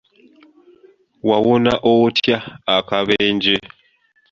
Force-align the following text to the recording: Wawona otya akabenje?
Wawona 1.29 1.73
otya 1.91 2.37
akabenje? 2.75 3.55